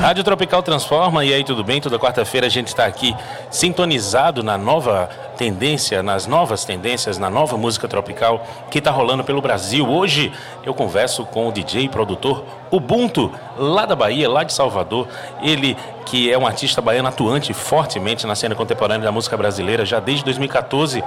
[0.00, 1.80] Rádio Tropical Transforma, e aí tudo bem?
[1.80, 3.14] Toda quarta-feira a gente está aqui
[3.48, 9.40] sintonizado na nova tendência, nas novas tendências, na nova música tropical que está rolando pelo
[9.40, 9.88] Brasil.
[9.88, 10.32] Hoje
[10.64, 15.06] eu converso com o DJ e produtor Ubuntu, lá da Bahia, lá de Salvador.
[15.40, 15.76] Ele
[16.06, 20.24] que é um artista baiano atuante fortemente na cena contemporânea da música brasileira já desde
[20.24, 21.02] 2014.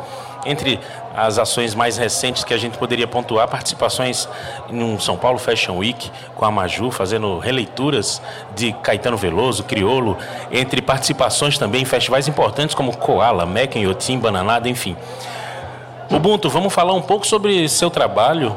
[0.46, 0.80] Entre
[1.16, 4.28] as ações mais recentes que a gente poderia pontuar, participações
[4.70, 8.22] em um São Paulo Fashion Week com a Maju, fazendo releituras
[8.56, 10.18] de Caetano Veloso, Criolo,
[10.52, 14.98] entre participações também em festivais importantes como Koala, Mecken, Yotim, Bananada, enfim.
[16.10, 18.56] Ubuntu, vamos falar um pouco sobre seu trabalho.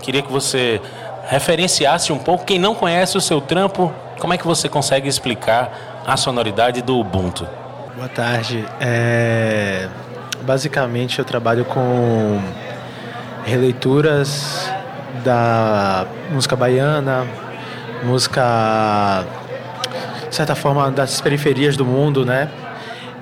[0.00, 0.80] Queria que você
[1.26, 2.44] referenciasse um pouco.
[2.44, 6.98] Quem não conhece o seu trampo, como é que você consegue explicar a sonoridade do
[6.98, 7.46] Ubuntu?
[7.96, 8.64] Boa tarde.
[8.80, 9.88] É...
[10.42, 12.40] Basicamente, eu trabalho com
[13.44, 14.70] releituras
[15.24, 17.26] da música baiana,
[18.02, 19.24] música,
[20.28, 22.50] de certa forma, das periferias do mundo, né?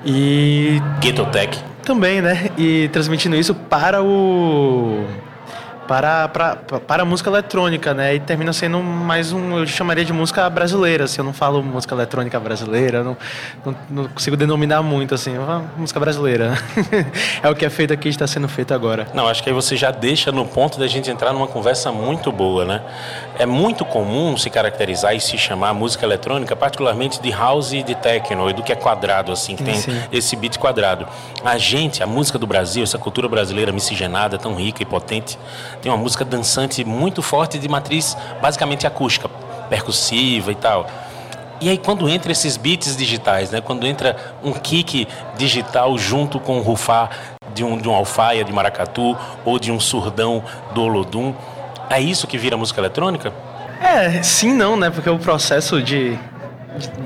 [0.05, 0.81] E.
[0.99, 1.57] Ghetto Tech.
[1.83, 2.49] Também, né?
[2.57, 5.05] E transmitindo isso para o
[5.87, 8.15] para, para, para a música eletrônica, né?
[8.15, 11.93] E termina sendo mais um, eu chamaria de música brasileira, assim, eu não falo música
[11.93, 13.17] eletrônica brasileira, não,
[13.65, 15.33] não, não consigo denominar muito, assim,
[15.77, 16.53] música brasileira.
[17.41, 19.07] é o que é feito aqui está sendo feito agora.
[19.13, 22.31] Não, acho que aí você já deixa no ponto da gente entrar numa conversa muito
[22.31, 22.81] boa, né?
[23.37, 27.95] É muito comum se caracterizar e se chamar música eletrônica, particularmente de house e de
[27.95, 30.01] techno, e do que é quadrado, assim, que tem Sim.
[30.11, 31.07] esse beat quadrado.
[31.43, 35.37] A gente, a música do Brasil, essa cultura brasileira miscigenada, tão rica e potente,
[35.83, 39.27] tem uma música dançante muito forte de matriz basicamente acústica,
[39.69, 40.87] percussiva e tal.
[41.59, 43.59] E aí quando entra esses beats digitais, né?
[43.59, 45.05] Quando entra um kick
[45.37, 47.09] digital junto com o rufar
[47.53, 50.41] de um, de um alfaia de maracatu ou de um surdão
[50.73, 51.35] do Olodum,
[51.89, 53.33] é isso que vira música eletrônica?
[53.81, 54.89] É, sim não, né?
[54.89, 56.17] Porque o processo de,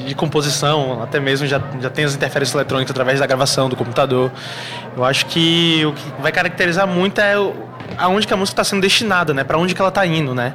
[0.06, 4.32] de, composição, até mesmo já, já tem as interferências eletrônicas através da gravação do computador.
[4.96, 7.36] Eu acho que o que vai caracterizar muito é
[7.98, 9.44] aonde que a música está sendo destinada, né?
[9.44, 10.54] Para onde que ela está indo, né?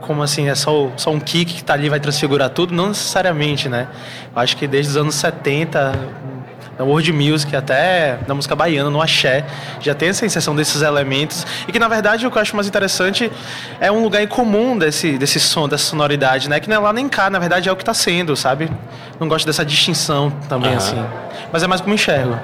[0.00, 2.74] Como assim, é só, só um kick que está ali vai transfigurar tudo?
[2.74, 3.86] Não necessariamente, né?
[4.34, 5.92] Eu acho que desde os anos 70,
[6.78, 9.44] na world music, até na música baiana, no axé,
[9.80, 11.46] já tem essa inserção desses elementos.
[11.66, 13.30] E que, na verdade, o que eu acho mais interessante
[13.80, 16.60] é um lugar em comum desse, desse som, dessa sonoridade, né?
[16.60, 18.70] Que não é lá nem cá, na verdade é o que está sendo, sabe?
[19.20, 20.76] Não gosto dessa distinção também, uhum.
[20.76, 21.06] assim.
[21.52, 22.38] Mas é mais como enxergo.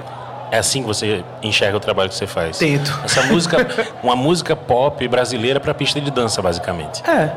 [0.51, 2.59] É assim que você enxerga o trabalho que você faz?
[2.59, 2.99] Tento.
[3.05, 3.67] Essa música,
[4.03, 7.03] uma música pop brasileira para pista de dança, basicamente.
[7.09, 7.31] É.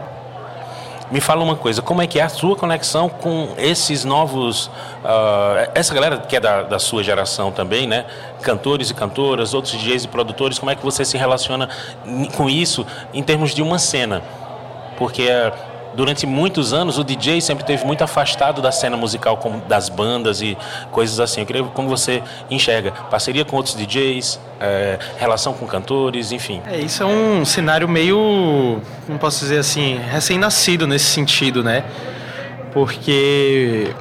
[1.11, 5.69] Me fala uma coisa, como é que é a sua conexão com esses novos, uh,
[5.75, 8.05] essa galera que é da, da, sua geração também, né?
[8.41, 11.67] Cantores e cantoras, outros DJs e produtores, como é que você se relaciona
[12.37, 14.23] com isso em termos de uma cena?
[14.97, 19.61] Porque uh, durante muitos anos o DJ sempre teve muito afastado da cena musical como
[19.67, 20.57] das bandas e
[20.91, 21.41] coisas assim.
[21.41, 26.61] Eu queria como você enxerga parceria com outros DJs, é, relação com cantores, enfim.
[26.67, 31.83] É, isso é um cenário meio, como posso dizer assim, recém-nascido nesse sentido, né?
[32.73, 33.93] Porque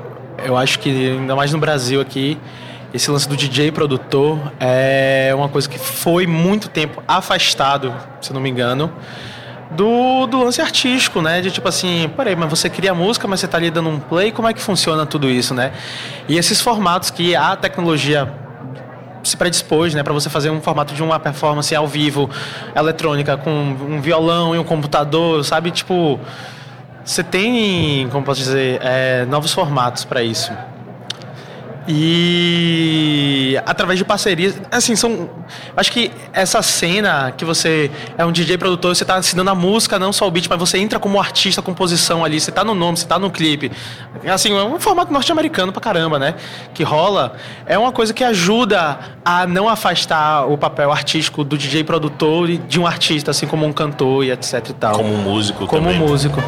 [0.45, 2.39] eu acho que ainda mais no Brasil aqui
[2.93, 8.41] esse lance do DJ produtor é uma coisa que foi muito tempo afastado, se não
[8.41, 8.93] me engano
[9.71, 11.41] do, do lance artístico, né?
[11.41, 14.33] De tipo assim, peraí, mas você cria música, mas você está ali dando um play,
[14.33, 15.73] como é que funciona tudo isso, né?
[16.29, 18.33] E esses formatos que a tecnologia
[19.23, 22.31] se predispôs, né, para você fazer um formato de uma performance ao vivo,
[22.75, 25.71] eletrônica, com um violão e um computador, sabe?
[25.71, 26.19] Tipo,
[27.05, 30.53] você tem, como posso dizer, é, novos formatos para isso.
[31.89, 35.31] E através de parcerias, assim, são.
[35.77, 39.99] Acho que essa cena que você é um DJ produtor, você está assinando a música,
[39.99, 42.99] não só o beat, mas você entra como artista, composição ali, você está no nome,
[42.99, 43.73] você está no clipe.
[44.27, 46.35] Assim, é um formato norte-americano pra caramba, né?
[46.75, 47.35] Que rola.
[47.67, 52.79] É uma coisa que ajuda a não afastar o papel artístico do DJ produtor de
[52.79, 54.97] um artista, assim como um cantor e etc e tal.
[54.97, 55.99] Como um músico como também.
[55.99, 56.41] Como um músico.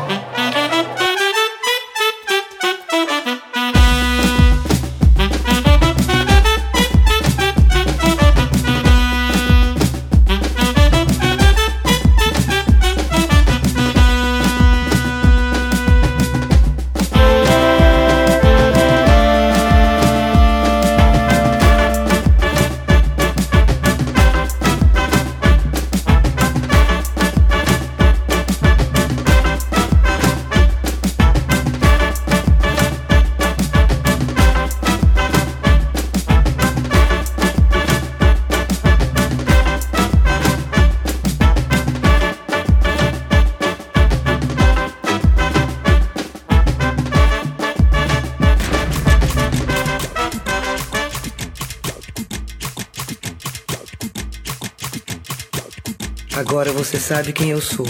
[56.34, 57.87] Agora você sabe quem eu sou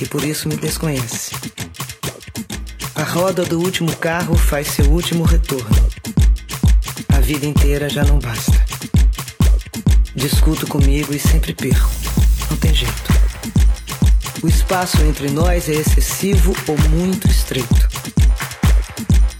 [0.00, 1.32] e por isso me desconhece.
[2.94, 5.88] A roda do último carro faz seu último retorno.
[7.10, 8.64] A vida inteira já não basta.
[10.14, 11.90] Discuto comigo e sempre perco.
[12.50, 13.12] Não tem jeito.
[14.42, 17.88] O espaço entre nós é excessivo ou muito estreito.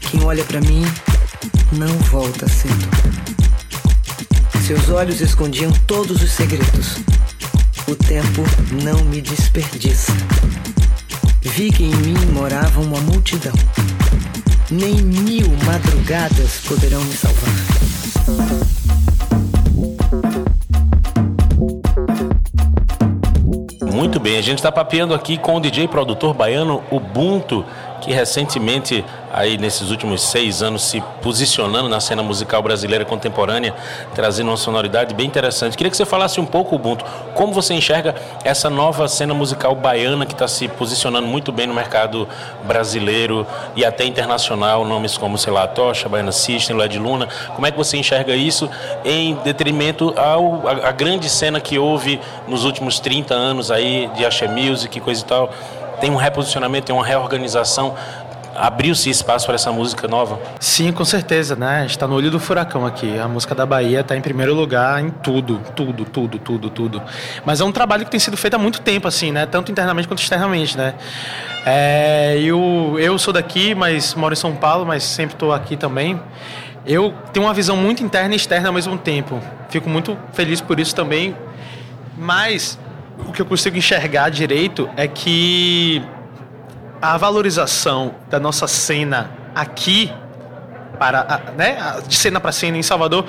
[0.00, 0.84] Quem olha para mim
[1.72, 2.88] não volta cedo.
[4.66, 6.96] Seus olhos escondiam todos os segredos.
[7.88, 8.42] O tempo
[8.84, 10.12] não me desperdiça.
[11.40, 13.54] Vi que em mim morava uma multidão.
[14.70, 17.48] Nem mil madrugadas poderão me salvar.
[23.90, 27.64] Muito bem, a gente está papeando aqui com o DJ produtor baiano Ubuntu,
[28.02, 29.02] que recentemente
[29.38, 33.72] aí nesses últimos seis anos se posicionando na cena musical brasileira contemporânea,
[34.12, 35.76] trazendo uma sonoridade bem interessante.
[35.76, 37.04] Queria que você falasse um pouco, Ubuntu,
[37.34, 41.74] como você enxerga essa nova cena musical baiana que está se posicionando muito bem no
[41.74, 42.28] mercado
[42.64, 43.46] brasileiro
[43.76, 47.28] e até internacional, nomes como, sei lá, Tocha, Baiana System, Led Luna.
[47.54, 48.68] Como é que você enxerga isso
[49.04, 54.26] em detrimento ao, a, a grande cena que houve nos últimos 30 anos aí de
[54.26, 55.50] Axé Music e coisa e tal?
[56.00, 57.94] Tem um reposicionamento, tem uma reorganização
[58.58, 60.38] abriu-se espaço para essa música nova?
[60.58, 61.86] Sim, com certeza, né?
[61.86, 63.18] Está no olho do furacão aqui.
[63.18, 67.02] A música da Bahia está em primeiro lugar em tudo, tudo, tudo, tudo, tudo.
[67.44, 69.46] Mas é um trabalho que tem sido feito há muito tempo, assim, né?
[69.46, 70.94] Tanto internamente quanto externamente, né?
[71.64, 76.20] É, eu, eu sou daqui, mas moro em São Paulo, mas sempre estou aqui também.
[76.86, 79.40] Eu tenho uma visão muito interna e externa ao mesmo tempo.
[79.68, 81.36] Fico muito feliz por isso também.
[82.16, 82.78] Mas
[83.26, 86.02] o que eu consigo enxergar direito é que
[87.00, 90.12] a valorização da nossa cena aqui,
[90.98, 93.24] para, né, de cena para cena em Salvador,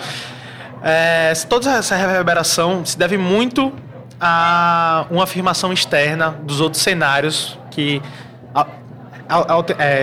[0.83, 3.73] é, toda essa reverberação se deve muito
[4.19, 8.01] a uma afirmação externa dos outros cenários que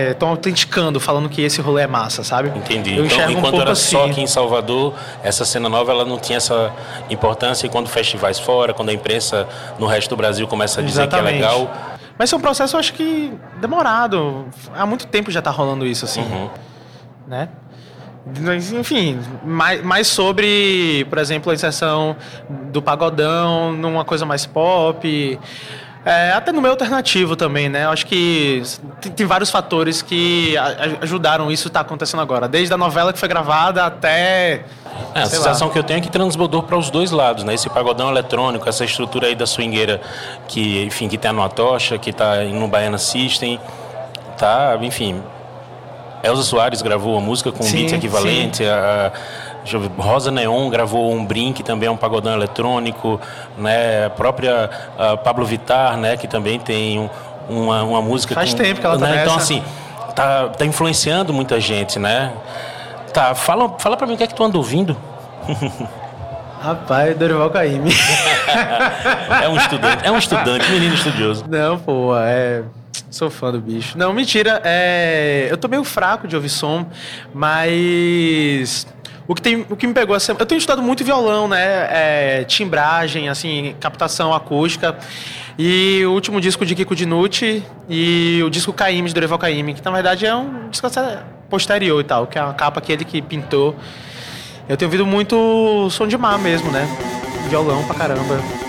[0.09, 2.49] estão é, autenticando, falando que esse rolê é massa, sabe?
[2.57, 2.95] Entendi.
[2.95, 3.91] Eu então, enquanto um era assim.
[3.91, 6.71] só aqui em Salvador, essa cena nova ela não tinha essa
[7.09, 9.45] importância e quando festivais fora, quando a imprensa
[9.77, 11.39] no resto do Brasil começa a dizer Exatamente.
[11.39, 14.45] que é legal, mas é um processo, eu acho que demorado.
[14.73, 16.21] Há muito tempo já está rolando isso, assim.
[16.21, 16.49] Uhum.
[17.27, 17.49] Né?
[18.79, 22.15] Enfim, mais, mais sobre, por exemplo, a inserção
[22.49, 25.39] do pagodão numa coisa mais pop.
[26.07, 27.83] É, até no meio alternativo também, né?
[27.83, 28.63] Eu acho que
[29.01, 30.55] tem, tem vários fatores que
[31.01, 32.47] ajudaram isso estar tá acontecendo agora.
[32.47, 34.61] Desde a novela que foi gravada até.
[35.13, 35.73] É, a sensação lá.
[35.73, 37.53] que eu tenho é que transbordou para os dois lados, né?
[37.53, 39.99] Esse pagodão eletrônico, essa estrutura aí da swingueira
[40.47, 43.59] que, enfim, que tem no Atocha, que está no Baiana System,
[44.37, 45.21] tá, enfim.
[46.23, 48.65] Elza Soares gravou a música com sim, um beat equivalente sim.
[48.65, 49.11] a
[49.97, 53.19] Rosa Neon gravou um Brin, que também é um pagodão eletrônico,
[53.57, 54.05] né?
[54.05, 56.15] A própria a Pablo Vittar, né?
[56.17, 57.09] Que também tem um,
[57.49, 58.33] uma, uma música.
[58.33, 59.21] Faz com, tempo que ela tá né?
[59.21, 59.63] Então, assim,
[60.15, 62.31] tá, tá influenciando muita gente, né?
[63.13, 64.95] Tá, fala, fala pra mim o que é que tu anda ouvindo.
[66.61, 67.91] Rapaz, Dorival Caymmi.
[69.43, 71.45] é um estudante, é um estudante, menino estudioso.
[71.47, 72.63] Não, pô, é.
[73.09, 73.97] Sou fã do bicho.
[73.97, 74.61] Não, mentira.
[74.63, 75.47] É...
[75.49, 76.85] Eu tô meio fraco de ouvir som,
[77.33, 78.85] mas
[79.27, 81.87] o que, tem, o que me pegou assim, eu tenho estudado muito violão, né?
[81.89, 84.97] É, timbragem, assim, captação acústica.
[85.59, 89.83] E o último disco de Kiko Dinucci e o disco Caíme, de Dorival Caymmi, que
[89.83, 90.87] na verdade é um disco
[91.49, 93.75] posterior e tal, que é a capa que ele que pintou.
[94.69, 96.87] Eu tenho ouvido muito som de mar mesmo, né?
[97.49, 98.66] Violão pra caramba.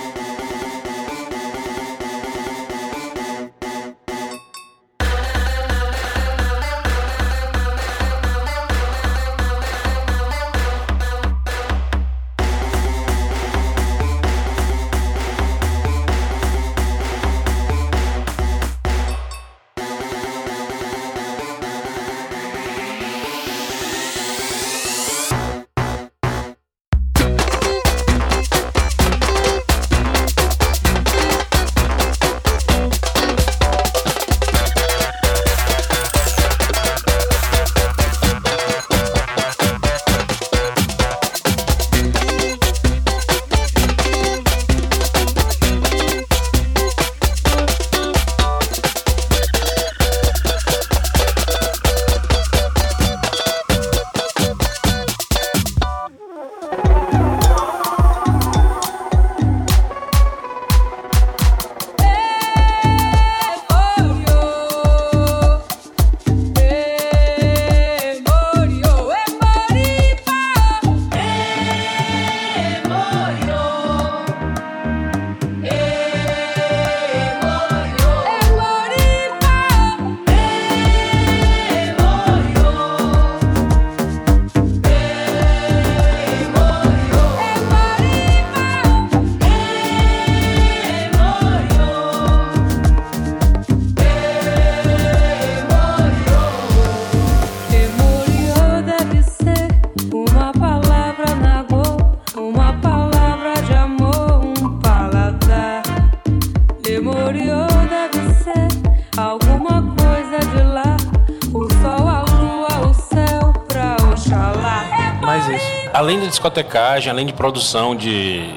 [115.92, 118.54] Além da discotecagem, além de produção de,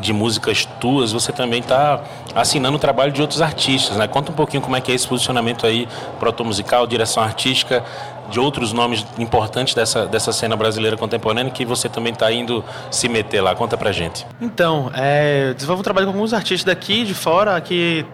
[0.00, 2.02] de músicas tuas, você também está
[2.34, 4.06] assinando o trabalho de outros artistas, né?
[4.08, 5.88] Conta um pouquinho como é que é esse posicionamento aí,
[6.18, 7.84] protomusical, direção artística,
[8.30, 13.08] de outros nomes importantes dessa, dessa cena brasileira contemporânea que você também está indo se
[13.08, 13.54] meter lá.
[13.54, 14.26] Conta pra gente.
[14.40, 18.06] Então, é, desenvolvo um trabalho com alguns artistas daqui, de fora, que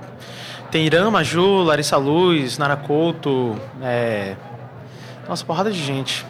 [0.71, 4.37] tem Irã, Maju, Larissa Luz, Nara Couto, é...
[5.29, 6.27] nossa, porrada de gente.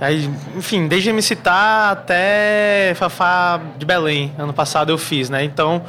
[0.00, 5.42] Aí, enfim, desde me citar até Fafá de Belém, ano passado eu fiz, né?
[5.42, 5.82] Então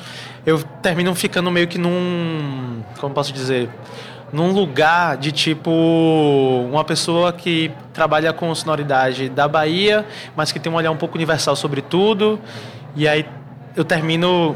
[0.46, 2.82] eu termino ficando meio que num.
[3.00, 3.70] Como posso dizer?
[4.34, 5.70] Num lugar de tipo.
[6.72, 11.16] Uma pessoa que trabalha com sonoridade da Bahia, mas que tem um olhar um pouco
[11.16, 12.40] universal sobre tudo.
[12.96, 13.26] E aí
[13.76, 14.56] eu termino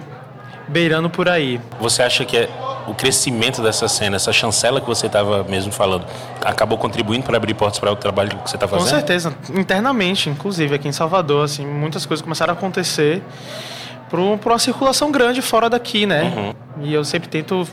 [0.68, 1.60] beirando por aí.
[1.80, 2.50] Você acha que é
[2.88, 6.06] o crescimento dessa cena, essa chancela que você estava mesmo falando,
[6.44, 8.90] acabou contribuindo para abrir portas para o trabalho que você está fazendo?
[8.90, 13.22] Com certeza, internamente, inclusive aqui em Salvador, assim, muitas coisas começaram a acontecer
[14.10, 16.34] por uma circulação grande fora daqui, né?
[16.36, 16.86] Uhum.
[16.86, 17.68] E eu sempre tento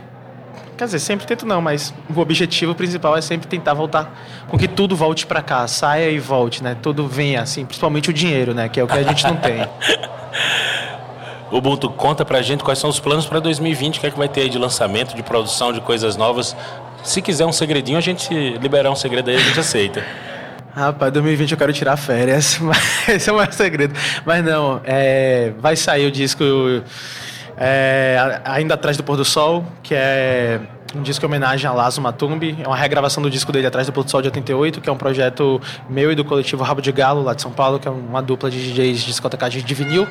[0.81, 4.19] Quer dizer, sempre tento não, mas o objetivo principal é sempre tentar voltar
[4.49, 6.75] com que tudo volte para cá, saia e volte, né?
[6.81, 8.67] Tudo venha assim, principalmente o dinheiro, né?
[8.67, 9.69] Que é o que a gente não tem.
[11.51, 14.29] Ubuntu, conta pra gente quais são os planos para 2020, o que é que vai
[14.29, 16.57] ter aí de lançamento, de produção, de coisas novas.
[17.03, 20.05] Se quiser um segredinho, a gente liberar um segredo aí, a gente aceita.
[20.75, 23.95] Rapaz, 2020 eu quero tirar férias, mas esse é o maior segredo.
[24.25, 26.45] Mas não, é, vai sair o disco
[27.57, 30.61] é, Ainda Atrás do Pôr do Sol, que é
[30.95, 32.57] um disco em homenagem a Lazo Matumbi.
[32.63, 34.93] É uma regravação do disco dele Atrás do Pôr do Sol de 88, que é
[34.93, 37.91] um projeto meu e do coletivo Rabo de Galo, lá de São Paulo, que é
[37.91, 40.07] uma dupla de DJs de discotecagem de vinil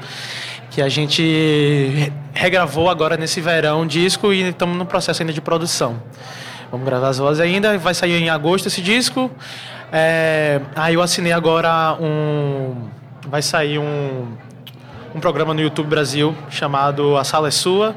[0.79, 6.01] que a gente regravou agora nesse verão disco e estamos no processo ainda de produção.
[6.71, 9.29] Vamos gravar as vozes ainda, vai sair em agosto esse disco.
[9.91, 12.87] É, aí eu assinei agora um.
[13.27, 14.37] Vai sair um,
[15.13, 17.93] um programa no YouTube Brasil chamado A Sala é Sua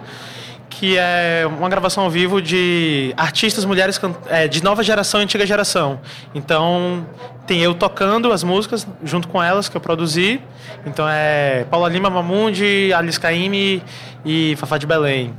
[0.72, 5.46] que é uma gravação ao vivo de artistas mulheres é, de nova geração e antiga
[5.46, 6.00] geração.
[6.34, 7.06] Então,
[7.46, 10.40] tem eu tocando as músicas junto com elas que eu produzi.
[10.86, 13.82] Então é Paula Lima Mamundi, Alice Caime
[14.24, 15.34] e Fafá de Belém.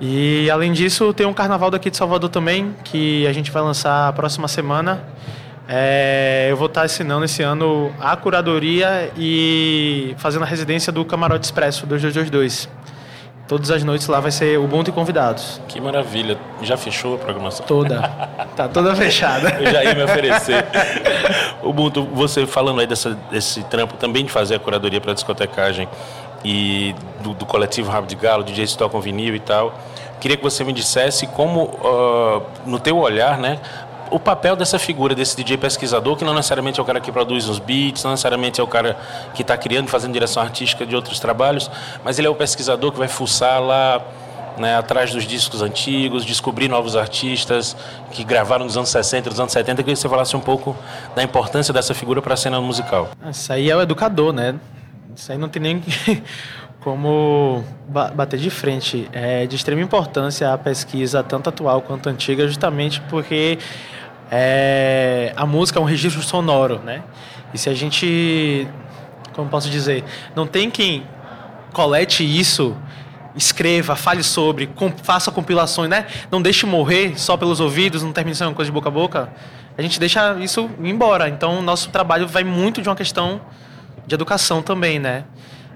[0.00, 4.08] E além disso, tem um carnaval daqui de Salvador também, que a gente vai lançar
[4.08, 5.04] a próxima semana.
[5.68, 11.44] É, eu vou estar assinando esse ano a curadoria e fazendo a residência do Camarote
[11.44, 12.68] Expresso 2222.
[13.46, 15.60] Todas as noites lá vai ser Ubuntu e convidados.
[15.68, 16.38] Que maravilha.
[16.62, 17.66] Já fechou a programação?
[17.66, 18.00] Toda.
[18.56, 19.50] tá toda fechada.
[19.60, 20.64] Eu já ia me oferecer.
[21.62, 25.86] Ubuntu, você falando aí dessa, desse trampo também de fazer a curadoria para discotecagem
[26.42, 29.74] e do, do coletivo Rabo de Galo, DJ com Vinil e tal.
[30.20, 33.58] Queria que você me dissesse como, uh, no teu olhar, né,
[34.14, 37.48] o papel dessa figura, desse DJ pesquisador, que não necessariamente é o cara que produz
[37.48, 38.96] os beats, não necessariamente é o cara
[39.34, 41.68] que está criando, fazendo direção artística de outros trabalhos,
[42.04, 44.00] mas ele é o pesquisador que vai fuçar lá
[44.56, 47.76] né, atrás dos discos antigos, descobrir novos artistas
[48.12, 49.80] que gravaram nos anos 60, nos anos 70.
[49.80, 50.76] Eu queria que você falasse um pouco
[51.16, 53.10] da importância dessa figura para a cena musical.
[53.28, 54.54] Isso aí é o educador, né?
[55.16, 55.82] Isso aí não tem nem
[56.78, 57.64] como
[58.14, 59.08] bater de frente.
[59.12, 63.58] É de extrema importância a pesquisa, tanto atual quanto antiga, justamente porque
[64.30, 67.02] é, a música é um registro sonoro, né?
[67.52, 68.66] E se a gente,
[69.32, 70.04] como posso dizer,
[70.34, 71.06] não tem quem
[71.72, 72.76] colete isso,
[73.36, 76.06] escreva, fale sobre, com, faça compilações, né?
[76.30, 79.28] Não deixe morrer só pelos ouvidos, não termine sendo uma coisa de boca a boca.
[79.76, 81.28] A gente deixa isso embora.
[81.28, 83.40] Então, nosso trabalho vai muito de uma questão
[84.06, 85.24] de educação também, né?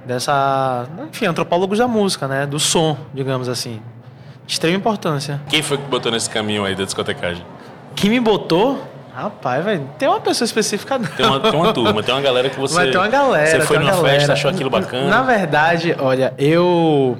[0.06, 2.46] Dessa, enfim, antropólogos da música, né?
[2.46, 3.82] Do som, digamos assim.
[4.46, 5.40] De extrema importância.
[5.48, 7.44] Quem foi que botou nesse caminho aí da discotecagem?
[7.98, 8.80] Quem me botou?
[9.12, 11.08] Rapaz, velho, tem uma pessoa específica não.
[11.08, 12.76] Tem uma, tem uma turma, tem uma galera que você.
[12.76, 13.60] Mas tem uma galera.
[13.60, 14.18] Você foi numa galera.
[14.18, 15.08] festa, achou aquilo bacana.
[15.08, 17.18] Na verdade, olha, eu.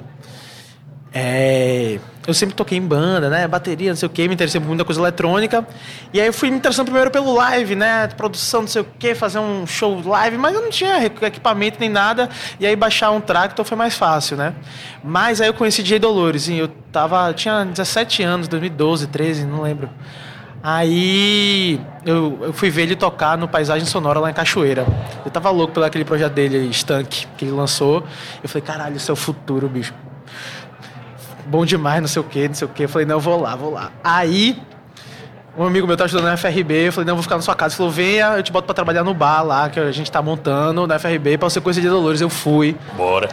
[1.13, 3.45] É, eu sempre toquei em banda, né?
[3.45, 5.67] Bateria, não sei o quê, me interessei muito na coisa eletrônica.
[6.13, 8.07] E aí eu fui me interessando primeiro pelo live, né?
[8.15, 11.89] Produção, não sei o quê, fazer um show live, mas eu não tinha equipamento nem
[11.89, 12.29] nada.
[12.57, 14.53] E aí baixar um Tractor foi mais fácil, né?
[15.03, 17.33] Mas aí eu conheci DJ Dolores, e eu tava.
[17.33, 19.89] tinha 17 anos, 2012, 13, não lembro.
[20.61, 24.85] Aí eu, eu, fui ver ele tocar no Paisagem Sonora lá em Cachoeira.
[25.23, 28.03] Eu tava louco pelo aquele projeto dele, Stank, que ele lançou.
[28.43, 29.93] Eu falei, caralho, isso é o futuro, bicho.
[31.45, 32.83] Bom demais, não sei o quê, não sei o quê.
[32.83, 33.91] Eu falei, não, eu vou lá, vou lá.
[34.03, 34.61] Aí,
[35.57, 37.55] um amigo meu tava estudando na FRB, eu falei, não, eu vou ficar na sua
[37.55, 37.73] casa.
[37.73, 40.21] Ele falou, venha, eu te boto pra trabalhar no bar lá, que a gente tá
[40.21, 42.19] montando na FRB, pra você conhecer de Dolores.
[42.19, 42.75] Eu fui.
[42.97, 43.29] Bora.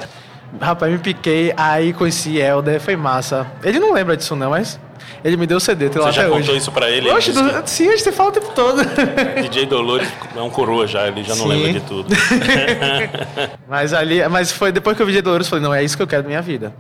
[0.61, 3.47] Rapaz, me piquei, aí conheci Helder, foi massa.
[3.65, 4.79] Ele não lembra disso não, mas
[5.25, 6.57] Ele me deu o CD, tem lá Você já contou hoje.
[6.57, 7.11] isso pra ele?
[7.11, 8.83] Oxe, do- sim, a gente fala o tempo todo.
[9.43, 11.49] DJ Dolores é um coroa já, ele já não Sim.
[11.49, 12.09] lembra de tudo.
[13.69, 16.03] mas ali, mas foi depois que eu vi Dolores, eu falei, não, é isso que
[16.03, 16.75] eu quero da minha vida.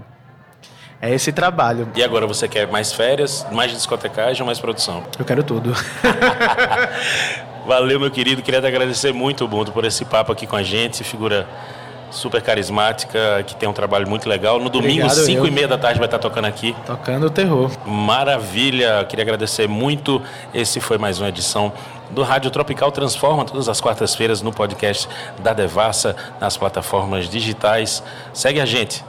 [1.01, 1.89] É esse trabalho.
[1.95, 5.03] e agora você quer mais férias, mais discotecagem ou mais produção?
[5.19, 5.75] Eu quero tudo.
[7.67, 8.43] Valeu, meu querido.
[8.43, 11.03] Queria te agradecer muito, Ubuntu, por esse papo aqui com a gente.
[11.05, 11.47] Figura
[12.11, 14.59] super carismática, que tem um trabalho muito legal.
[14.59, 16.75] No domingo, Obrigado, 5 e meia da tarde, vai estar tocando aqui.
[16.87, 17.71] Tocando o terror.
[17.87, 20.23] Maravilha, queria agradecer muito.
[20.55, 21.73] Esse foi mais uma edição
[22.11, 25.09] do Rádio Tropical Transforma, todas as quartas-feiras no podcast
[25.39, 28.03] da Devassa, nas plataformas digitais.
[28.33, 29.05] Segue a gente.